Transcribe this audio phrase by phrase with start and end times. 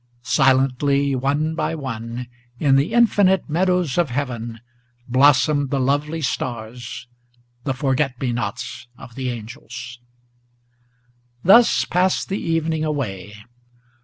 [0.23, 2.25] Silently one by one,
[2.57, 4.59] in the infinite meadows of heaven,
[5.07, 7.05] Blossomed the lovely stars,
[7.65, 9.99] the forget me nots of the angels.
[11.43, 13.45] Thus passed the evening away.